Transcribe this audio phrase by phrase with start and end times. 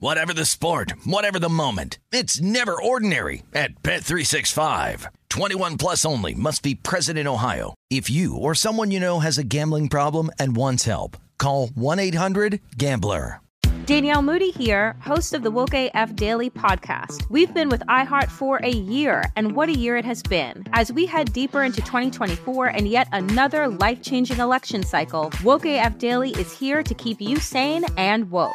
[0.00, 5.06] Whatever the sport, whatever the moment, it's never ordinary at Bet365.
[5.28, 7.74] 21 plus only must be present in Ohio.
[7.90, 13.40] If you or someone you know has a gambling problem and wants help, call 1-800-GAMBLER.
[13.86, 17.28] Danielle Moody here, host of the Woke AF Daily podcast.
[17.28, 20.64] We've been with iHeart for a year, and what a year it has been.
[20.74, 26.30] As we head deeper into 2024 and yet another life-changing election cycle, Woke AF Daily
[26.32, 28.54] is here to keep you sane and woke.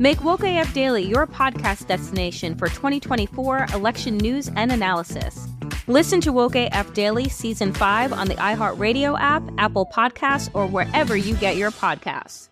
[0.00, 5.46] Make Woke AF Daily your podcast destination for 2024 election news and analysis.
[5.86, 11.16] Listen to Woke AF Daily Season 5 on the iHeartRadio app, Apple Podcasts, or wherever
[11.16, 12.48] you get your podcasts.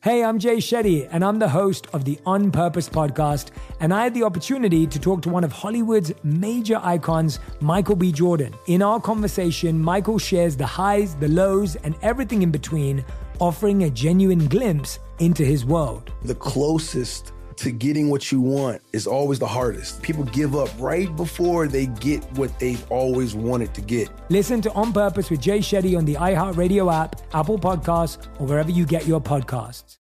[0.00, 3.50] Hey, I'm Jay Shetty, and I'm the host of the On Purpose podcast.
[3.80, 8.12] And I had the opportunity to talk to one of Hollywood's major icons, Michael B.
[8.12, 8.54] Jordan.
[8.68, 13.04] In our conversation, Michael shares the highs, the lows, and everything in between,
[13.38, 16.12] offering a genuine glimpse into his world.
[16.22, 20.00] The closest to getting what you want is always the hardest.
[20.00, 24.08] People give up right before they get what they've always wanted to get.
[24.30, 28.70] Listen to On Purpose with Jay Shetty on the iHeartRadio app, Apple Podcasts, or wherever
[28.70, 29.96] you get your podcasts.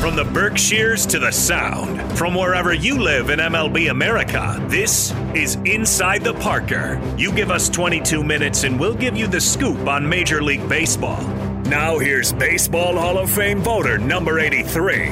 [0.00, 5.56] From the Berkshires to the Sound, from wherever you live in MLB America, this is
[5.64, 7.00] Inside the Parker.
[7.18, 11.20] You give us 22 minutes and we'll give you the scoop on Major League Baseball.
[11.68, 15.10] Now here's Baseball Hall of Fame voter number 83.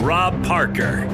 [0.00, 1.06] Rob Parker.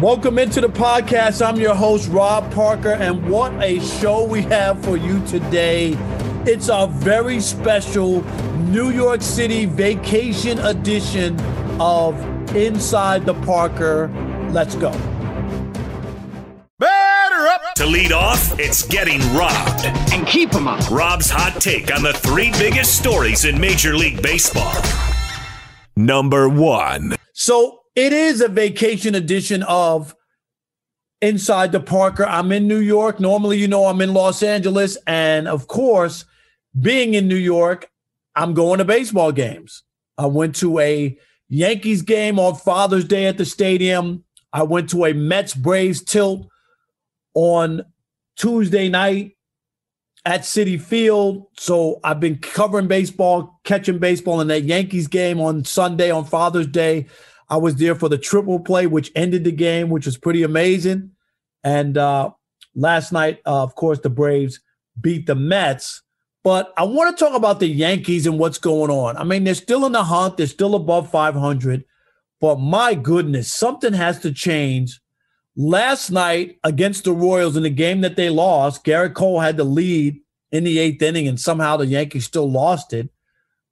[0.00, 1.46] Welcome into the podcast.
[1.46, 5.98] I'm your host, Rob Parker, and what a show we have for you today.
[6.46, 8.22] It's a very special
[8.62, 11.38] New York City vacation edition
[11.78, 12.18] of
[12.56, 14.08] Inside the Parker.
[14.50, 15.11] Let's go.
[17.82, 17.92] Batter up!
[17.92, 19.86] To lead off, it's getting robbed.
[20.12, 20.88] And keep them up.
[20.90, 24.74] Rob's hot take on the three biggest stories in Major League Baseball.
[25.96, 27.16] Number one.
[27.34, 30.14] So it is a vacation edition of
[31.20, 32.24] Inside the Parker.
[32.24, 33.20] I'm in New York.
[33.20, 34.96] Normally, you know, I'm in Los Angeles.
[35.06, 36.24] And of course,
[36.80, 37.88] being in New York,
[38.34, 39.82] I'm going to baseball games.
[40.16, 41.16] I went to a
[41.48, 44.24] Yankees game on Father's Day at the stadium.
[44.52, 46.46] I went to a Mets Braves tilt
[47.34, 47.82] on
[48.36, 49.36] Tuesday night
[50.24, 51.46] at Citi Field.
[51.58, 56.66] So I've been covering baseball, catching baseball in that Yankees game on Sunday on Father's
[56.66, 57.06] Day.
[57.48, 61.10] I was there for the triple play, which ended the game, which was pretty amazing.
[61.64, 62.30] And uh,
[62.74, 64.60] last night, uh, of course, the Braves
[65.00, 66.02] beat the Mets.
[66.44, 69.16] But I want to talk about the Yankees and what's going on.
[69.16, 71.84] I mean, they're still in the hunt, they're still above 500.
[72.40, 75.00] But my goodness, something has to change.
[75.54, 79.64] Last night against the Royals in the game that they lost, Gerrit Cole had the
[79.64, 80.18] lead
[80.50, 83.10] in the eighth inning, and somehow the Yankees still lost it.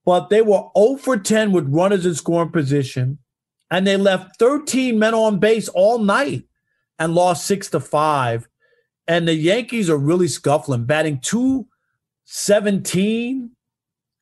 [0.05, 3.19] But they were 0 for 10 with runners in scoring position,
[3.71, 6.45] and they left 13 men on base all night
[6.99, 8.47] and lost six to five.
[9.07, 13.51] And the Yankees are really scuffling, batting 217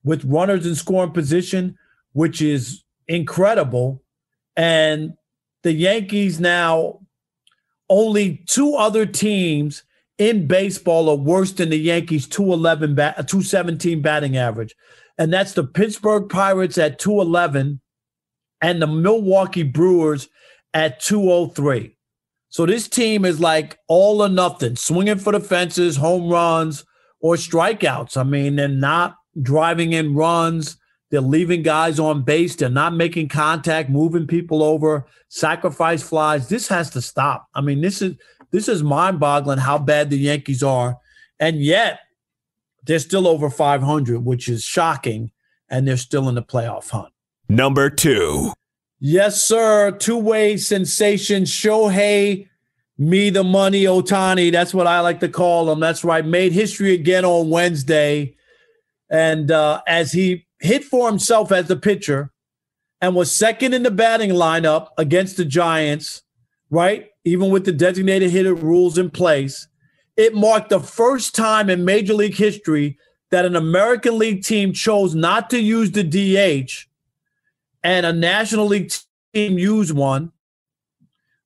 [0.05, 1.77] with runners in scoring position,
[2.13, 4.03] which is incredible.
[4.57, 5.15] And
[5.63, 7.01] the Yankees now,
[7.89, 9.83] only two other teams
[10.19, 14.75] in baseball are worse than the Yankees 211 bat, uh, 217 batting average.
[15.17, 17.81] And that's the Pittsburgh Pirates at 211
[18.61, 20.29] and the Milwaukee Brewers
[20.75, 21.97] at 203.
[22.51, 26.85] So this team is like all or nothing, swinging for the fences, home runs
[27.21, 28.17] or strikeouts.
[28.17, 30.77] I mean, they're not driving in runs.
[31.11, 32.57] They're leaving guys on base.
[32.57, 36.49] They're not making contact, moving people over, sacrifice flies.
[36.49, 37.49] This has to stop.
[37.55, 38.17] I mean, this is
[38.51, 40.99] this is mind-boggling how bad the Yankees are,
[41.39, 42.01] and yet
[42.85, 45.31] they're still over 500, which is shocking,
[45.69, 47.13] and they're still in the playoff hunt.
[47.49, 48.53] Number two.
[49.01, 49.93] Yes, sir.
[49.93, 52.49] Two-way sensation Shohei
[52.99, 54.51] me the money Ohtani.
[54.51, 55.79] That's what I like to call him.
[55.81, 56.27] That's right.
[56.27, 58.35] Made history again on Wednesday.
[59.09, 62.33] And uh, as he hit for himself as the pitcher
[63.01, 66.23] and was second in the batting lineup against the Giants,
[66.71, 67.11] right?
[67.25, 69.69] Even with the designated hitter rules in place,
[70.17, 72.99] it marked the first time in Major League history
[73.31, 76.89] that an American League team chose not to use the DH
[77.85, 78.93] and a National League
[79.33, 80.33] team used one.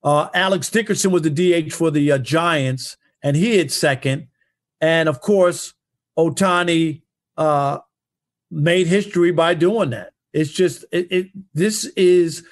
[0.03, 4.29] Uh, Alex Dickerson was the DH for the uh, Giants, and he hit second.
[4.81, 5.75] And of course,
[6.19, 7.03] Ohtani
[7.37, 7.79] uh,
[8.53, 10.13] made history by doing that.
[10.33, 12.45] It's just it, it this is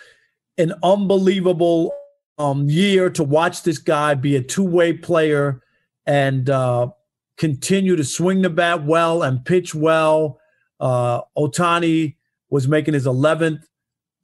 [0.58, 1.94] an unbelievable
[2.38, 5.62] um, year to watch this guy be a two way player
[6.06, 6.88] and uh,
[7.36, 10.40] continue to swing the bat well and pitch well.
[10.78, 12.16] Uh, Ohtani
[12.48, 13.62] was making his 11th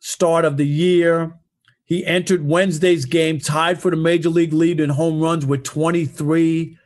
[0.01, 1.39] start of the year.
[1.85, 6.77] He entered Wednesday's game tied for the major league lead in home runs with 23.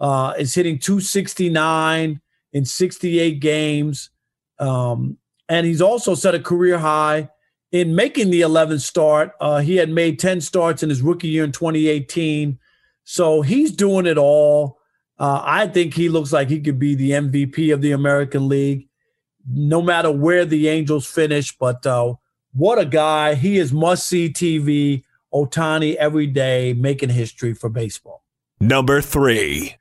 [0.00, 2.20] Uh, is hitting 269
[2.52, 4.10] in 68 games.
[4.58, 5.18] Um,
[5.48, 7.28] and he's also set a career high
[7.72, 9.32] in making the 11th start.
[9.40, 12.58] Uh, he had made 10 starts in his rookie year in 2018.
[13.04, 14.78] So he's doing it all.
[15.18, 18.88] Uh, I think he looks like he could be the MVP of the American League,
[19.46, 21.56] no matter where the Angels finish.
[21.56, 22.14] But uh,
[22.52, 23.34] what a guy.
[23.34, 25.04] He is must see TV.
[25.34, 28.22] Ohtani every day making history for baseball.
[28.60, 29.76] Number three.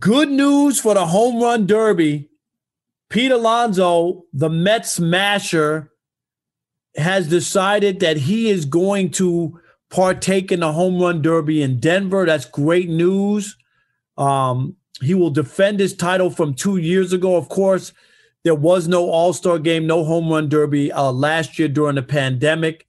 [0.00, 2.28] Good news for the home run derby.
[3.08, 5.92] Pete Alonso, the Mets smasher,
[6.96, 9.60] has decided that he is going to
[9.90, 12.26] partake in the home run derby in Denver.
[12.26, 13.56] That's great news.
[14.16, 17.36] Um, he will defend his title from two years ago.
[17.36, 17.92] Of course,
[18.44, 22.02] there was no All Star game, no home run derby uh, last year during the
[22.02, 22.86] pandemic.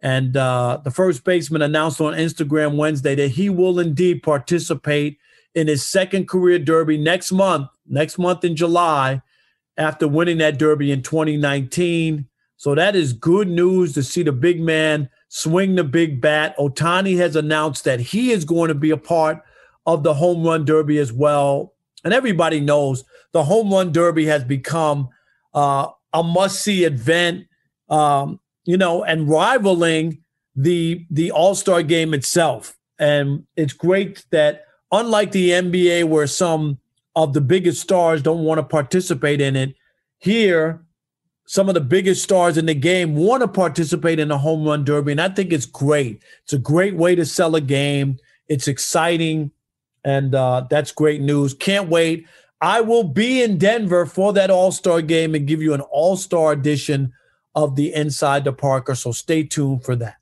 [0.00, 5.18] And uh, the first baseman announced on Instagram Wednesday that he will indeed participate
[5.54, 9.22] in his second career derby next month, next month in July,
[9.76, 12.26] after winning that derby in 2019.
[12.56, 16.56] So that is good news to see the big man swing the big bat.
[16.58, 19.42] Ohtani has announced that he is going to be a part
[19.86, 21.74] of the home run derby as well.
[22.04, 25.08] And everybody knows the home run derby has become
[25.54, 27.46] uh, a must see event,
[27.88, 30.22] um, you know, and rivaling
[30.54, 32.76] the the All Star game itself.
[32.98, 36.78] And it's great that unlike the NBA, where some
[37.14, 39.74] of the biggest stars don't want to participate in it,
[40.18, 40.84] here
[41.46, 44.84] some of the biggest stars in the game want to participate in the home run
[44.84, 45.12] derby.
[45.12, 46.22] And I think it's great.
[46.44, 48.18] It's a great way to sell a game.
[48.48, 49.50] It's exciting.
[50.04, 51.52] And uh, that's great news.
[51.54, 52.26] Can't wait.
[52.60, 56.16] I will be in Denver for that All Star game and give you an All
[56.16, 57.12] Star edition
[57.54, 58.94] of the Inside the Parker.
[58.94, 60.21] So stay tuned for that.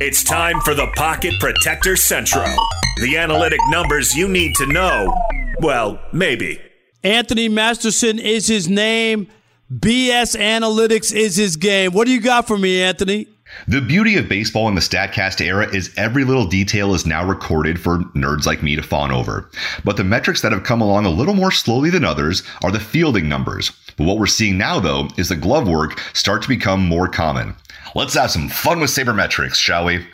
[0.00, 2.52] It's time for the Pocket Protector Central.
[3.00, 5.14] The analytic numbers you need to know.
[5.60, 6.60] Well, maybe.
[7.04, 9.28] Anthony Masterson is his name.
[9.72, 11.92] BS Analytics is his game.
[11.92, 13.28] What do you got for me, Anthony?
[13.68, 17.80] The beauty of baseball in the StatCast era is every little detail is now recorded
[17.80, 19.48] for nerds like me to fawn over.
[19.84, 22.80] But the metrics that have come along a little more slowly than others are the
[22.80, 23.70] fielding numbers.
[23.96, 27.54] But what we're seeing now, though, is the glove work start to become more common.
[27.96, 30.04] Let's have some fun with sabermetrics, shall we?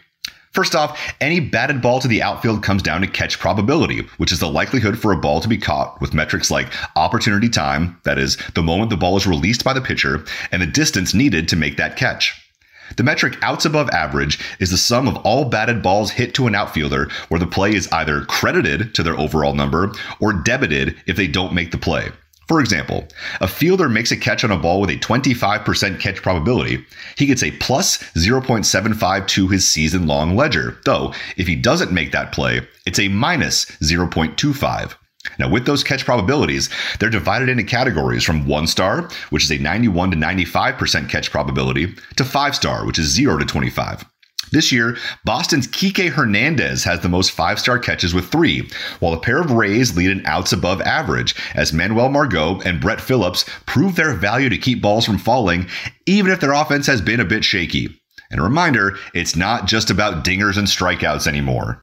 [0.53, 4.39] First off, any batted ball to the outfield comes down to catch probability, which is
[4.39, 8.37] the likelihood for a ball to be caught with metrics like opportunity time, that is,
[8.55, 10.23] the moment the ball is released by the pitcher,
[10.53, 12.51] and the distance needed to make that catch.
[12.99, 16.55] The metric outs above average is the sum of all batted balls hit to an
[16.55, 21.29] outfielder where the play is either credited to their overall number or debited if they
[21.29, 22.11] don't make the play.
[22.51, 23.07] For example,
[23.41, 26.85] a fielder makes a catch on a ball with a 25% catch probability.
[27.17, 32.11] He gets a plus 0.75 to his season long ledger, though if he doesn't make
[32.11, 34.97] that play, it's a minus 0.25.
[35.39, 39.59] Now, with those catch probabilities, they're divided into categories from one star, which is a
[39.59, 44.05] 91 to 95% catch probability, to five star, which is 0 to 25.
[44.53, 48.69] This year, Boston's Kike Hernandez has the most five star catches with three,
[48.99, 53.01] while a pair of Rays lead in outs above average, as Manuel Margot and Brett
[53.01, 55.69] Phillips prove their value to keep balls from falling,
[56.07, 58.01] even if their offense has been a bit shaky.
[58.31, 61.83] And a reminder, it's not just about dingers and strikeouts anymore.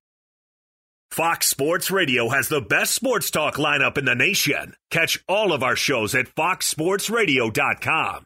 [1.12, 4.76] Fox Sports Radio has the best sports talk lineup in the nation.
[4.92, 8.26] Catch all of our shows at foxsportsradio.com.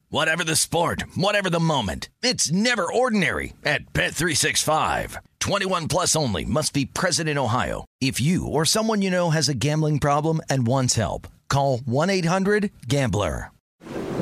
[0.11, 2.09] Whatever the sport, whatever the moment.
[2.21, 5.15] It's never ordinary at Bet365.
[5.39, 7.85] 21 plus only must be present in Ohio.
[8.01, 13.51] If you or someone you know has a gambling problem and wants help, call 1-800-GAMBLER.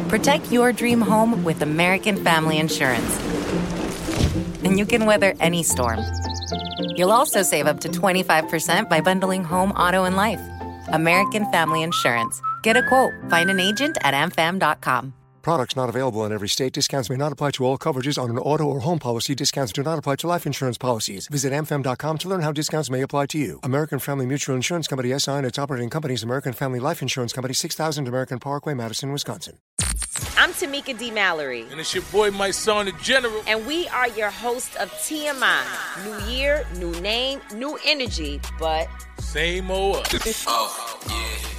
[0.10, 3.18] Protect your dream home with American Family Insurance.
[4.64, 6.02] And you can weather any storm.
[6.96, 10.42] You'll also save up to 25% by bundling home, auto, and life.
[10.90, 12.44] American Family Insurance.
[12.62, 13.14] Get a quote.
[13.32, 15.16] Find an agent at amfam.com.
[15.42, 16.74] Products not available in every state.
[16.74, 19.34] Discounts may not apply to all coverages on an auto or home policy.
[19.36, 21.28] Discounts do not apply to life insurance policies.
[21.28, 23.60] Visit amfam.com to learn how discounts may apply to you.
[23.64, 27.54] American Family Mutual Insurance Company SI and its operating companies American Family Life Insurance Company
[27.54, 29.58] 6000 American Parkway, Madison, Wisconsin.
[30.38, 31.12] I'm Tamika D.
[31.12, 31.66] Mallory.
[31.72, 33.42] And it's your boy, my son, the General.
[33.48, 35.64] And we are your host of TMI.
[36.06, 38.88] New year, new name, new energy, but
[39.20, 40.06] same old.
[40.48, 41.59] oh, yeah.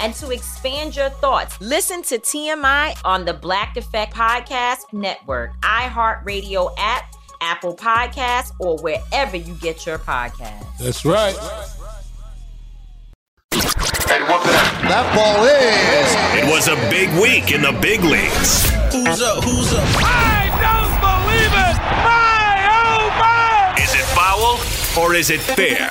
[0.00, 6.74] and to expand your thoughts, listen to TMI on the Black Effect Podcast Network, iHeartRadio
[6.78, 10.78] app, Apple Podcasts, or wherever you get your podcasts.
[10.78, 11.36] That's right.
[14.88, 16.44] That ball is.
[16.44, 18.70] It was a big week in the big leagues.
[18.92, 19.42] Who's up?
[19.42, 19.82] Who's up?
[19.96, 21.76] I don't believe it!
[22.06, 23.82] My oh my!
[23.82, 25.90] Is it foul or is it fair?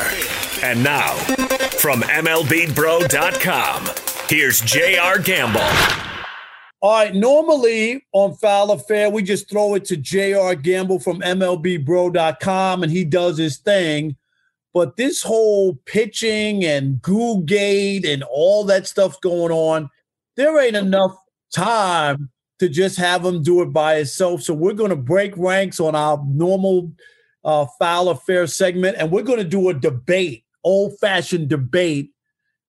[0.64, 1.14] And now,
[1.78, 3.90] from MLBBro.com,
[4.30, 5.20] here's J.R.
[5.20, 5.62] Gamble.
[6.82, 10.56] All right, normally on Foul Affair, we just throw it to J.R.
[10.56, 14.16] Gamble from MLBBro.com and he does his thing.
[14.74, 19.90] But this whole pitching and goo gate and all that stuff going on,
[20.36, 21.16] there ain't enough
[21.54, 22.30] time
[22.60, 24.42] to just have him do it by himself.
[24.42, 26.92] So we're going to break ranks on our normal
[27.44, 32.12] uh, foul affair segment, and we're going to do a debate, old fashioned debate.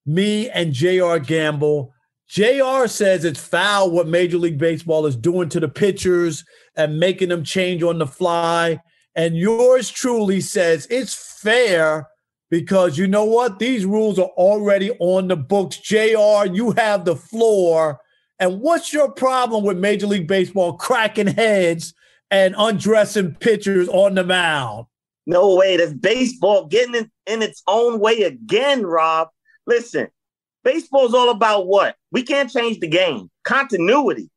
[0.05, 1.19] Me and J.R.
[1.19, 1.93] Gamble.
[2.29, 7.29] JR says it's foul what Major League Baseball is doing to the pitchers and making
[7.29, 8.79] them change on the fly.
[9.15, 12.07] And yours truly says it's fair
[12.49, 13.59] because you know what?
[13.59, 15.77] These rules are already on the books.
[15.77, 17.99] JR, you have the floor.
[18.39, 21.93] And what's your problem with Major League Baseball cracking heads
[22.29, 24.85] and undressing pitchers on the mound?
[25.27, 25.75] No way.
[25.75, 29.27] That's baseball getting in, in its own way again, Rob.
[29.67, 30.07] Listen,
[30.63, 31.97] baseball's all about what?
[32.11, 33.29] We can't change the game.
[33.43, 34.29] Continuity.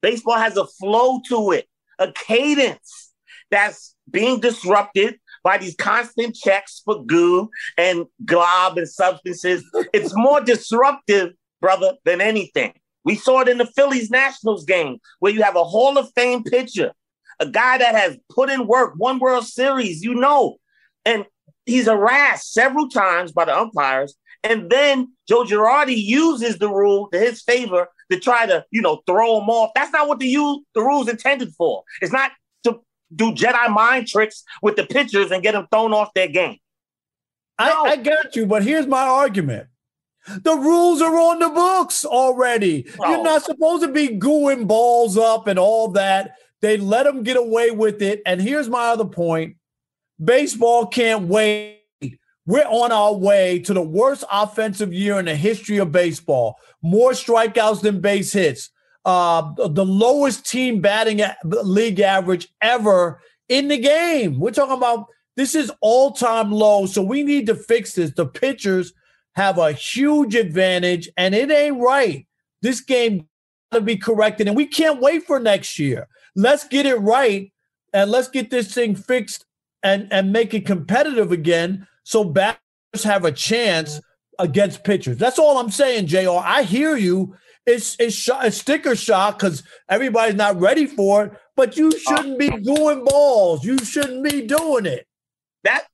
[0.00, 1.68] Baseball has a flow to it,
[1.98, 3.12] a cadence
[3.50, 9.62] that's being disrupted by these constant checks for goo and glob and substances.
[9.92, 12.72] it's more disruptive, brother, than anything.
[13.04, 16.44] We saw it in the Phillies Nationals game where you have a Hall of Fame
[16.44, 16.92] pitcher,
[17.40, 20.58] a guy that has put in work, one World Series, you know,
[21.04, 21.24] and
[21.66, 24.14] he's harassed several times by the umpires.
[24.42, 29.02] And then Joe Girardi uses the rule to his favor to try to, you know,
[29.06, 29.70] throw him off.
[29.74, 30.32] That's not what the,
[30.74, 31.82] the rule's intended for.
[32.00, 32.32] It's not
[32.64, 32.80] to
[33.14, 36.56] do Jedi mind tricks with the pitchers and get them thrown off their game.
[37.60, 37.84] No.
[37.86, 39.66] I, I got you, but here's my argument.
[40.26, 42.86] The rules are on the books already.
[42.98, 43.10] Oh.
[43.10, 46.36] You're not supposed to be gooing balls up and all that.
[46.62, 48.22] They let them get away with it.
[48.26, 49.56] And here's my other point
[50.22, 51.78] baseball can't wait.
[52.46, 56.56] We're on our way to the worst offensive year in the history of baseball.
[56.82, 58.70] More strikeouts than base hits
[59.04, 64.38] uh, the lowest team batting league average ever in the game.
[64.38, 66.86] We're talking about this is all time low.
[66.86, 68.12] So we need to fix this.
[68.12, 68.92] The pitchers
[69.34, 72.26] have a huge advantage, and it ain't right.
[72.62, 73.26] This game
[73.72, 76.08] to be corrected, and we can't wait for next year.
[76.36, 77.52] Let's get it right,
[77.92, 79.44] and let's get this thing fixed
[79.82, 82.58] and and make it competitive again, so batters
[83.04, 84.00] have a chance
[84.38, 85.18] against pitchers.
[85.18, 86.30] That's all I'm saying, Jr.
[86.42, 91.32] I hear you, it's it's, sh- it's sticker shock because everybody's not ready for it.
[91.56, 93.64] But you uh, shouldn't be doing balls.
[93.64, 95.06] You shouldn't be doing it.
[95.64, 95.84] That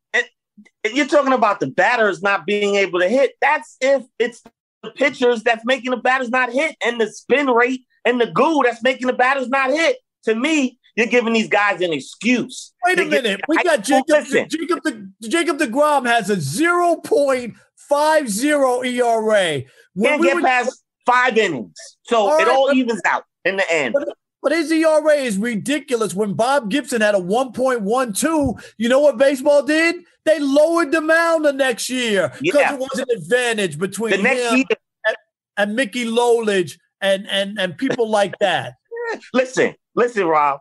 [0.87, 3.33] and you're talking about the batters not being able to hit.
[3.41, 4.43] That's if it's
[4.83, 8.63] the pitchers that's making the batters not hit, and the spin rate and the goo
[8.65, 9.97] that's making the batters not hit.
[10.27, 12.73] To me, you're giving these guys an excuse.
[12.85, 13.41] Wait a minute.
[13.49, 14.05] We got Jacob.
[14.09, 14.49] listen.
[14.49, 17.55] Jacob the Jacob Degrom has a zero point
[17.89, 19.63] five zero ERA.
[19.95, 23.01] When Can't we get were- past five innings, so All it right, all but- evens
[23.05, 23.95] out in the end.
[23.99, 24.09] But,
[24.43, 26.15] but his ERA is ridiculous.
[26.15, 29.97] When Bob Gibson had a 1.12, you know what baseball did?
[30.25, 32.75] They lowered the mound the next year because Yeah.
[32.75, 34.67] it was an advantage between The next him year-
[35.07, 35.17] and,
[35.57, 38.75] and Mickey Lolich and and and people like that.
[39.35, 40.61] listen, listen, Rob.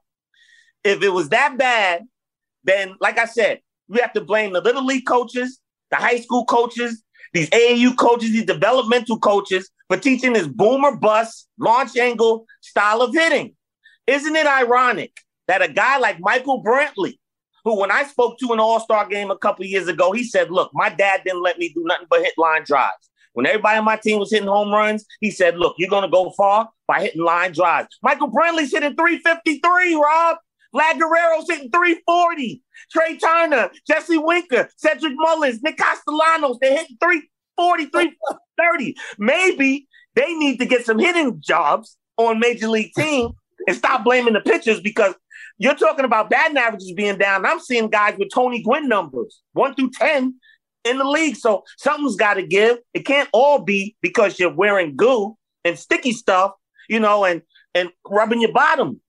[0.84, 2.04] If it was that bad,
[2.63, 5.60] then like I said, we have to blame the little league coaches,
[5.92, 11.48] the high school coaches, these AAU coaches, these developmental coaches for teaching this boomer bust
[11.60, 13.56] launch angle style of hitting.
[14.08, 17.20] Isn't it ironic that a guy like Michael Brantley,
[17.63, 20.72] who when I spoke to an all-star game a couple years ago, he said, look,
[20.74, 23.10] my dad didn't let me do nothing but hit line drives.
[23.36, 26.10] When everybody on my team was hitting home runs, he said, look, you're going to
[26.10, 27.89] go far by hitting line drives.
[28.01, 30.38] Michael Brantley's hitting 353, Rob.
[30.74, 32.62] Vlad Guerrero's hitting 340.
[32.92, 38.96] Trea Turner, Jesse Winker, Cedric Mullins, Nick Castellanos, they're hitting 340, 330.
[39.18, 43.32] Maybe they need to get some hitting jobs on major league team
[43.68, 45.13] and stop blaming the pitchers because
[45.58, 47.46] you're talking about batting averages being down.
[47.46, 50.36] I'm seeing guys with Tony Gwynn numbers, one through 10
[50.86, 51.36] in the league.
[51.36, 52.77] So something's got to give.
[52.94, 56.54] It can't all be because you're wearing goo and sticky stuff,
[56.88, 57.42] you know, and
[57.74, 59.01] and rubbing your bottom.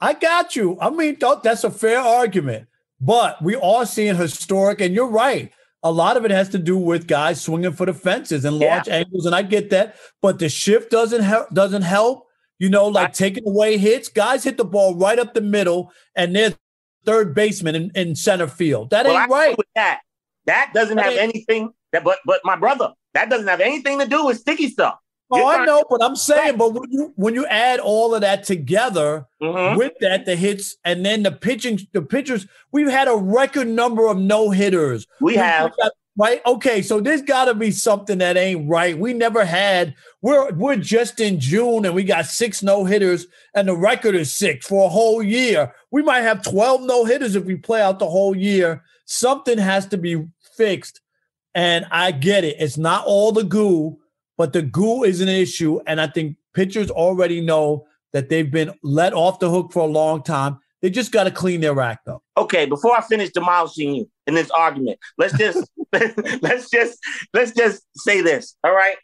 [0.00, 0.78] I got you.
[0.80, 2.68] I mean, that's a fair argument,
[3.00, 5.52] but we are seeing historic, and you're right.
[5.82, 8.88] A lot of it has to do with guys swinging for the fences and launch
[8.88, 9.96] angles, and I get that.
[10.22, 11.50] But the shift doesn't help.
[11.50, 12.26] Doesn't help.
[12.58, 14.08] You know, like taking away hits.
[14.08, 16.54] Guys hit the ball right up the middle, and there's
[17.04, 18.90] third baseman in, in center field.
[18.90, 19.58] That Well, ain't I right.
[19.58, 20.00] with that.
[20.46, 24.26] That doesn't have anything that but but my brother, that doesn't have anything to do
[24.26, 24.98] with sticky stuff.
[25.30, 28.14] Oh, You're I trying- know, but I'm saying, but when you when you add all
[28.14, 29.76] of that together Mhm.
[29.78, 34.06] with that, the hits and then the pitching, the pitchers, we've had a record number
[34.06, 35.06] of no hitters.
[35.20, 35.74] We have.
[35.76, 36.42] got- right.
[36.46, 38.96] Okay, so there's got to be something that ain't right.
[38.98, 39.94] We never had.
[40.20, 44.30] We're we're just in June and we got six no hitters, and the record is
[44.30, 45.72] six for a whole year.
[45.90, 48.82] We might have twelve no hitters if we play out the whole year.
[49.06, 50.22] Something has to be
[50.56, 51.00] fixed,
[51.54, 52.56] and I get it.
[52.58, 53.98] It's not all the goo
[54.36, 55.80] but the goo is an issue.
[55.86, 59.90] And I think pitchers already know that they've been let off the hook for a
[59.90, 60.58] long time.
[60.82, 62.22] They just got to clean their act up.
[62.36, 65.66] Okay, before I finish demolishing you in this argument, let's just
[66.42, 66.98] let's just
[67.32, 68.56] let's just say this.
[68.62, 68.96] All right.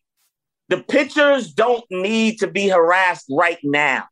[0.68, 4.04] The pitchers don't need to be harassed right now.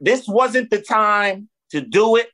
[0.00, 2.28] This wasn't the time to do it.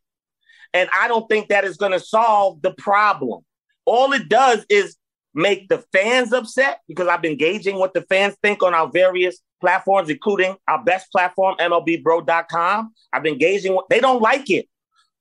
[0.74, 3.44] And I don't think that is going to solve the problem.
[3.84, 4.96] All it does is
[5.34, 9.38] make the fans upset because I've been gauging what the fans think on our various
[9.60, 12.92] platforms, including our best platform, MLBBro.com.
[13.12, 14.68] I've been gauging what they don't like it.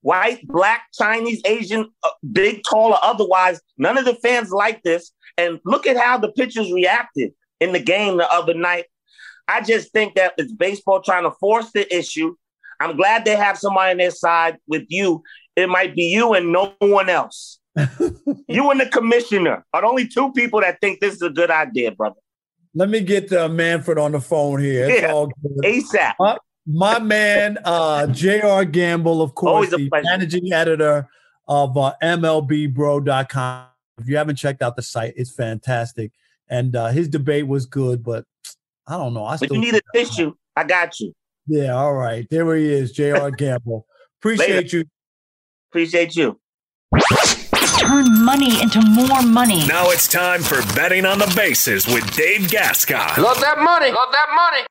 [0.02, 5.12] White, black, Chinese, Asian, uh, big, tall, or otherwise, none of the fans like this.
[5.38, 8.86] And look at how the pitchers reacted in the game the other night.
[9.48, 12.36] I just think that it's baseball trying to force the issue.
[12.80, 15.22] I'm glad they have somebody on their side with you.
[15.56, 17.60] It might be you and no one else.
[18.48, 21.50] you and the commissioner are the only two people that think this is a good
[21.52, 22.16] idea, brother.
[22.74, 24.88] Let me get uh, Manfred on the phone here.
[24.90, 25.26] It's Yeah.
[25.64, 26.16] ASAP.
[26.20, 28.66] My, my man, uh, J.R.
[28.66, 30.04] Gamble, of course, the pleasure.
[30.06, 31.08] managing editor
[31.48, 33.66] of uh, MLBBro.com.
[34.00, 36.12] If you haven't checked out the site, it's fantastic.
[36.50, 38.26] And uh, his debate was good, but
[38.88, 39.26] I don't know.
[39.26, 40.34] I But you need a tissue.
[40.56, 41.14] I got you.
[41.48, 42.28] Yeah, all right.
[42.30, 43.32] There he is, J.R.
[43.38, 43.86] Gamble.
[44.20, 44.78] Appreciate Later.
[44.78, 44.86] you.
[45.72, 46.40] Appreciate you.
[47.92, 49.68] Turn money into more money.
[49.68, 53.22] Now it's time for betting on the bases with Dave Gascon.
[53.22, 53.92] Love that money.
[53.92, 54.66] Love that money.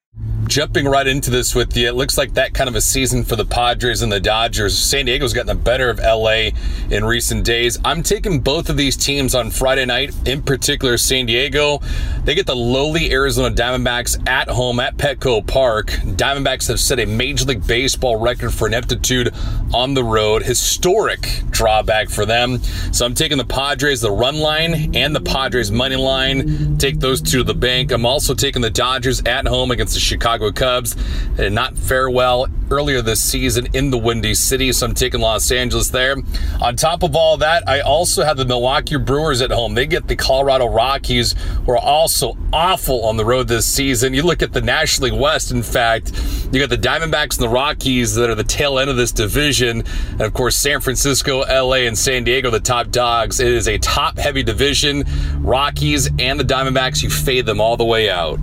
[0.50, 3.36] Jumping right into this with you, it looks like that kind of a season for
[3.36, 4.76] the Padres and the Dodgers.
[4.76, 6.50] San Diego's gotten the better of LA
[6.90, 7.78] in recent days.
[7.84, 11.78] I'm taking both of these teams on Friday night, in particular San Diego.
[12.24, 15.86] They get the lowly Arizona Diamondbacks at home at Petco Park.
[15.86, 19.32] Diamondbacks have set a Major League Baseball record for ineptitude
[19.72, 20.42] on the road.
[20.42, 22.58] Historic drawback for them.
[22.92, 26.76] So I'm taking the Padres, the run line, and the Padres money line.
[26.78, 27.92] Take those two to the bank.
[27.92, 30.96] I'm also taking the Dodgers at home against the Chicago Chicago Cubs.
[31.36, 35.50] Did not fare well earlier this season in the Windy City, so I'm taking Los
[35.50, 36.16] Angeles there.
[36.62, 39.74] On top of all that, I also have the Milwaukee Brewers at home.
[39.74, 41.34] They get the Colorado Rockies,
[41.66, 44.14] who are also awful on the road this season.
[44.14, 46.12] You look at the National League West, in fact,
[46.52, 49.82] you got the Diamondbacks and the Rockies that are the tail end of this division.
[50.12, 53.40] And of course, San Francisco, LA, and San Diego, the top dogs.
[53.40, 55.04] It is a top heavy division.
[55.38, 58.38] Rockies and the Diamondbacks, you fade them all the way out.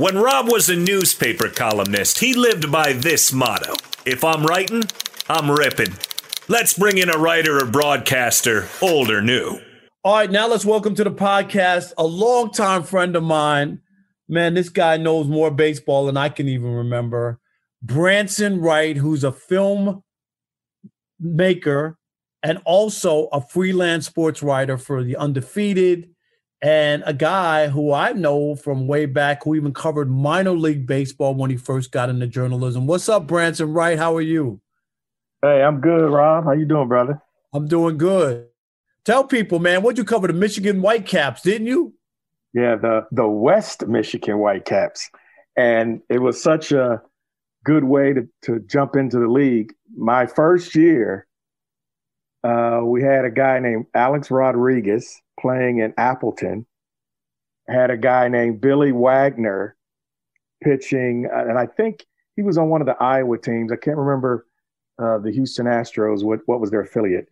[0.00, 3.74] When Rob was a newspaper columnist, he lived by this motto
[4.06, 4.84] If I'm writing,
[5.28, 5.92] I'm ripping.
[6.48, 9.60] Let's bring in a writer or broadcaster, old or new.
[10.02, 13.82] All right, now let's welcome to the podcast a longtime friend of mine.
[14.26, 17.38] Man, this guy knows more baseball than I can even remember.
[17.82, 20.02] Branson Wright, who's a film
[21.18, 21.98] maker
[22.42, 26.09] and also a freelance sports writer for The Undefeated,
[26.62, 31.34] and a guy who I know from way back who even covered minor league baseball
[31.34, 32.86] when he first got into journalism.
[32.86, 33.98] What's up, Branson Wright?
[33.98, 34.60] How are you?
[35.42, 36.44] Hey, I'm good, Rob.
[36.44, 37.22] How you doing, brother?
[37.54, 38.46] I'm doing good.
[39.04, 40.26] Tell people, man, what'd you cover?
[40.26, 41.94] The Michigan Whitecaps, didn't you?
[42.52, 45.08] Yeah, the the West Michigan Whitecaps.
[45.56, 47.00] And it was such a
[47.64, 49.72] good way to, to jump into the league.
[49.96, 51.26] My first year,
[52.44, 56.66] uh, we had a guy named Alex Rodriguez playing in Appleton.
[57.68, 59.76] Had a guy named Billy Wagner
[60.62, 62.04] pitching, uh, and I think
[62.36, 63.72] he was on one of the Iowa teams.
[63.72, 64.46] I can't remember
[64.98, 67.28] uh, the Houston Astros, what, what was their affiliate.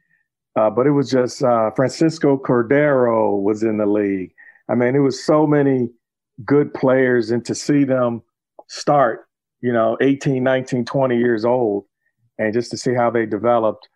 [0.57, 4.33] Uh, but it was just uh, Francisco Cordero was in the league.
[4.69, 5.91] I mean, it was so many
[6.45, 8.23] good players, and to see them
[8.69, 9.27] start,
[9.61, 11.85] you know, 18, 19, 20 years old,
[12.39, 13.89] and just to see how they developed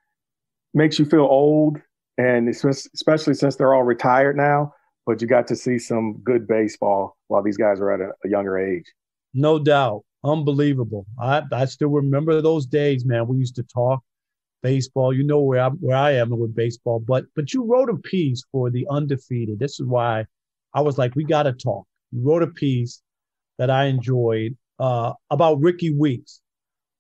[0.74, 1.80] makes you feel old.
[2.18, 4.74] And especially since they're all retired now,
[5.06, 8.30] but you got to see some good baseball while these guys were at a, a
[8.30, 8.84] younger age.
[9.34, 10.04] No doubt.
[10.24, 11.06] Unbelievable.
[11.20, 13.26] I, I still remember those days, man.
[13.26, 14.02] We used to talk
[14.62, 15.12] baseball.
[15.12, 18.44] You know where I where I am with baseball, but but you wrote a piece
[18.52, 19.58] for the undefeated.
[19.58, 20.26] This is why
[20.74, 21.86] I was like, we got to talk.
[22.12, 23.02] You wrote a piece
[23.58, 26.40] that I enjoyed uh, about Rickie Weeks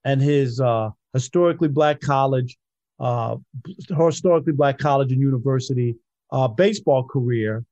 [0.04, 2.58] and his uh, historically black college,
[3.02, 3.36] uh,
[3.98, 5.96] historically black college and university
[6.30, 7.64] uh, baseball career.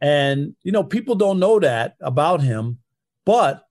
[0.00, 2.78] And you know, people don't know that about him,
[3.24, 3.64] but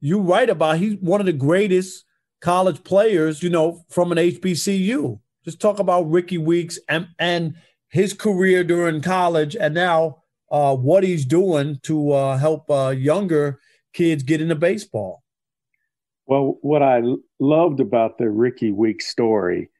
[0.00, 2.04] you write about he's one of the greatest
[2.40, 5.18] college players, you know, from an HBCU.
[5.44, 7.54] Just talk about Rickie Weeks and and
[7.88, 13.60] his career during college, and now uh, what he's doing to uh, help uh, younger
[13.92, 15.23] kids get into baseball.
[16.26, 17.02] Well, what I
[17.38, 19.70] loved about the Rickie Weeks story,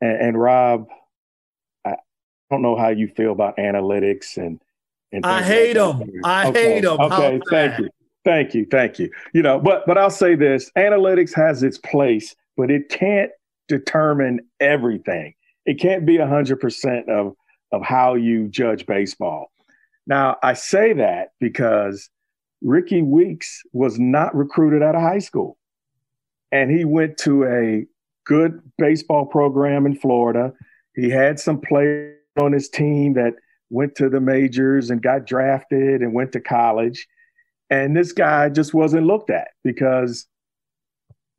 [0.00, 0.88] and, and Rob,
[1.84, 1.96] I
[2.50, 4.60] don't know how you feel about analytics and.
[5.12, 6.10] and I hate like them.
[6.24, 6.74] I okay.
[6.74, 7.00] hate them.
[7.00, 7.88] Okay, thank you.
[8.24, 9.10] Thank you, thank you.
[9.32, 13.30] You know, but but I'll say this: analytics has its place, but it can't
[13.68, 15.34] determine everything.
[15.66, 17.34] It can't be hundred percent of
[17.72, 19.50] of how you judge baseball.
[20.06, 22.10] Now, I say that because
[22.60, 25.58] Ricky Weeks was not recruited out of high school,
[26.52, 27.86] and he went to a
[28.24, 30.52] good baseball program in Florida.
[30.94, 33.34] He had some players on his team that
[33.70, 37.08] went to the majors and got drafted and went to college
[37.72, 40.26] and this guy just wasn't looked at because,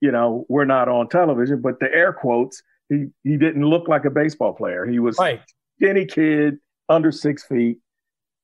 [0.01, 4.03] you know, we're not on television, but the air quotes, he, he didn't look like
[4.05, 4.83] a baseball player.
[4.83, 5.41] He was right.
[5.77, 6.57] skinny kid,
[6.89, 7.77] under six feet.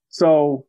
[0.10, 0.68] So,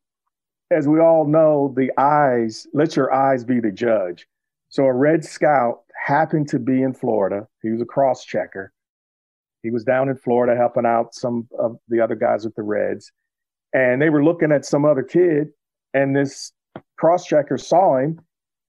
[0.71, 4.27] as we all know, the eyes, let your eyes be the judge.
[4.71, 7.47] So, a Red Scout happened to be in Florida.
[7.63, 8.73] He was a cross checker.
[9.63, 13.13] He was down in Florida helping out some of the other guys with the Reds.
[13.75, 15.49] And they were looking at some other kid,
[15.93, 16.53] and this
[16.97, 18.21] cross checker saw him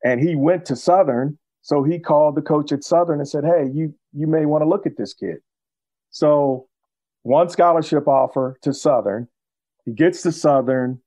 [0.04, 1.38] and he went to Southern.
[1.62, 4.70] So he called the coach at Southern and said, Hey, you, you may want to
[4.70, 5.38] look at this kid.
[6.10, 6.68] So
[7.24, 9.28] one scholarship offer to Southern.
[9.86, 11.02] He gets to Southern,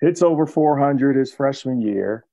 [0.00, 2.24] hits over 400 his freshman year,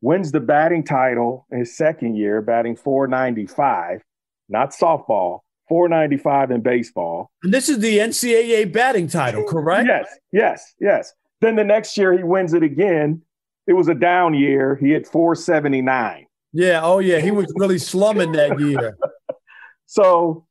[0.00, 4.02] wins the batting title in his second year, batting 495,
[4.48, 7.30] not softball, 495 in baseball.
[7.42, 9.86] And this is the NCAA batting title, correct?
[9.86, 11.12] Yes, yes, yes.
[11.40, 13.22] Then the next year he wins it again
[13.70, 14.76] it was a down year.
[14.80, 16.26] He hit 479.
[16.52, 16.80] Yeah.
[16.82, 17.20] Oh, yeah.
[17.20, 18.96] He was really slumming that year.
[19.86, 20.44] so,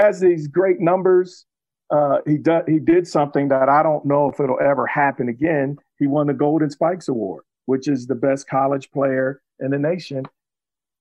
[0.00, 1.46] as these great numbers,
[1.90, 5.76] uh, he did he did something that I don't know if it'll ever happen again.
[6.00, 10.24] He won the Golden Spikes Award, which is the best college player in the nation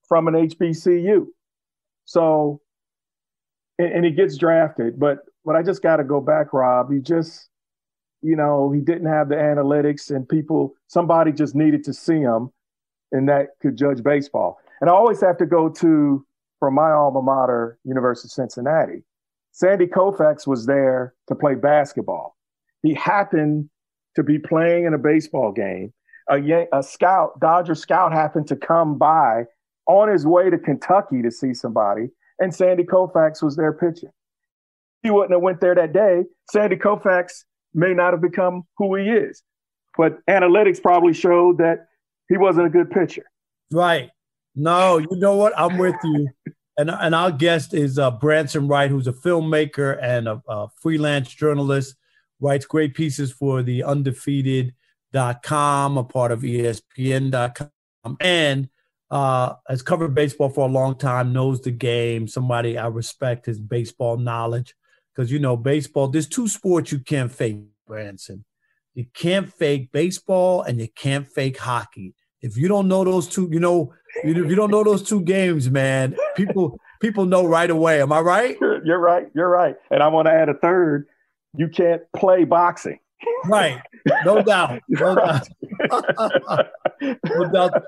[0.08, 1.28] from an HBCU.
[2.06, 2.62] So,
[3.80, 5.00] and, and he gets drafted.
[5.00, 6.92] But but I just got to go back, Rob.
[6.92, 7.50] You just
[8.22, 12.52] you know, he didn't have the analytics and people, somebody just needed to see him.
[13.12, 14.60] and that could judge baseball.
[14.80, 16.26] And I always have to go to
[16.60, 19.04] from my alma mater, University of Cincinnati.
[19.52, 22.38] Sandy Koufax was there to play basketball.
[22.84, 23.70] He happened
[24.16, 25.94] to be playing in a baseball game.
[26.32, 29.46] A, a scout, Dodger scout, happened to come by
[29.88, 34.12] on his way to Kentucky to see somebody, and Sandy Koufax was there pitching.
[35.04, 36.24] He wouldn't have went there that day.
[36.50, 39.44] Sandy Koufax may not have become who he is,
[39.98, 41.88] but analytics probably showed that
[42.30, 43.26] he wasn't a good pitcher.
[43.72, 44.10] Right.
[44.56, 45.54] No, you know what?
[45.58, 46.30] I'm with you.
[46.78, 51.34] And, and our guest is uh, Branson Wright, who's a filmmaker and a, a freelance
[51.34, 51.96] journalist,
[52.40, 53.84] writes great pieces for the
[55.14, 58.70] undefeated.com, a part of ESPN.com, and
[59.10, 63.60] uh, has covered baseball for a long time, knows the game, somebody I respect his
[63.60, 64.76] baseball knowledge.
[65.14, 68.46] Because, you know, baseball, there's two sports you can't fake, Branson.
[68.94, 72.14] You can't fake baseball and you can't fake hockey.
[72.42, 73.94] If you don't know those two, you know,
[74.24, 78.02] if you don't know those two games, man, people people know right away.
[78.02, 78.58] Am I right?
[78.60, 79.28] You're right.
[79.36, 79.76] You're right.
[79.92, 81.08] And I want to add a third.
[81.56, 83.00] You can't play boxing.
[83.46, 83.82] Right.
[84.26, 84.82] No doubt.
[84.88, 85.48] No doubt.
[87.02, 87.84] no doubt.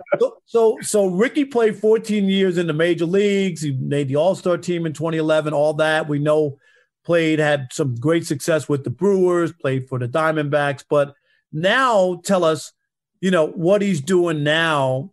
[0.45, 3.61] So, so Rickie played 14 years in the major leagues.
[3.61, 5.53] He made the All Star team in 2011.
[5.53, 6.57] All that we know.
[7.05, 9.51] Played had some great success with the Brewers.
[9.51, 10.85] Played for the Diamondbacks.
[10.89, 11.13] But
[11.51, 12.71] now, tell us,
[13.19, 15.11] you know, what he's doing now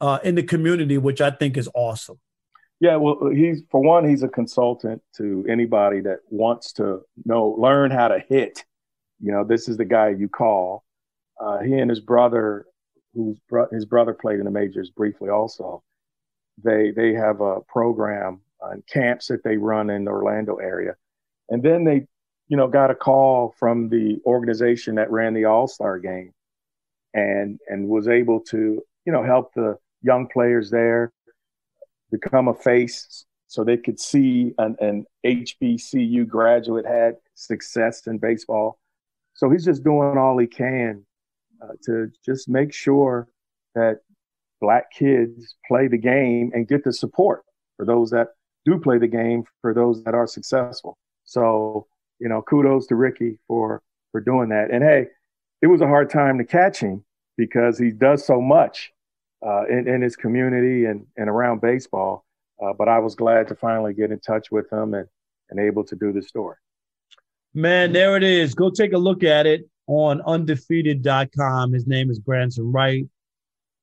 [0.00, 2.18] uh, in the community, which I think is awesome.
[2.80, 7.90] Yeah, well, he's for one, he's a consultant to anybody that wants to know, learn
[7.90, 8.64] how to hit.
[9.20, 10.84] You know, this is the guy you call.
[11.40, 12.66] Uh, he and his brother,
[13.14, 15.82] whose bro- his brother played in the majors briefly, also.
[16.62, 20.96] They they have a program and camps that they run in the Orlando area,
[21.48, 22.06] and then they,
[22.48, 26.32] you know, got a call from the organization that ran the All Star game,
[27.14, 31.12] and and was able to, you know, help the young players there
[32.10, 38.78] become a face so they could see an, an HBCU graduate had success in baseball.
[39.38, 41.04] So he's just doing all he can
[41.62, 43.28] uh, to just make sure
[43.76, 44.00] that
[44.60, 47.44] black kids play the game and get the support
[47.76, 48.30] for those that
[48.64, 50.98] do play the game, for those that are successful.
[51.24, 51.86] So,
[52.18, 54.72] you know, kudos to Rickie for for doing that.
[54.72, 55.06] And hey,
[55.62, 57.04] it was a hard time to catch him
[57.36, 58.92] because he does so much
[59.46, 62.24] uh, in, in his community and, and around baseball.
[62.60, 65.06] Uh, but I was glad to finally get in touch with him and,
[65.50, 66.56] and able to do the story.
[67.58, 68.54] Man, there it is.
[68.54, 71.72] Go take a look at it on undefeated.com.
[71.72, 73.04] His name is Branson Wright.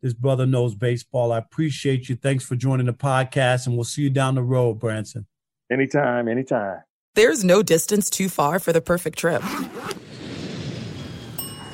[0.01, 1.33] This brother knows baseball.
[1.33, 2.15] I appreciate you.
[2.15, 5.25] Thanks for joining the podcast, and we'll see you down the road, Branson.
[5.69, 6.83] Anytime, anytime.
[7.15, 9.41] There's no distance too far for the perfect trip.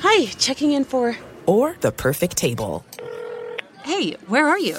[0.00, 1.16] Hi, checking in for.
[1.46, 2.84] Or the perfect table.
[3.84, 4.78] Hey, where are you?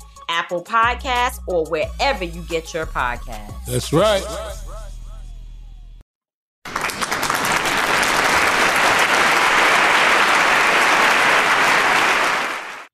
[0.31, 3.65] Apple Podcasts, or wherever you get your podcasts.
[3.65, 4.23] That's right.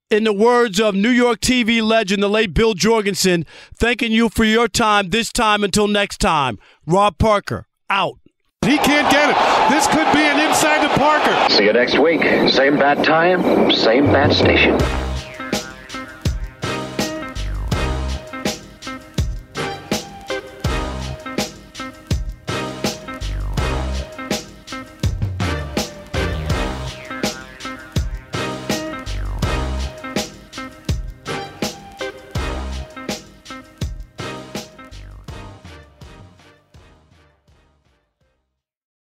[0.09, 3.45] In the words of New York TV legend, the late Bill Jorgensen,
[3.75, 6.57] thanking you for your time this time until next time.
[6.85, 8.17] Rob Parker, out.
[8.65, 9.69] He can't get it.
[9.69, 11.53] This could be an inside to Parker.
[11.53, 12.21] See you next week.
[12.49, 14.79] Same bad time, same bad station.